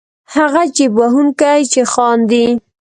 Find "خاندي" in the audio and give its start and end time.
1.93-2.45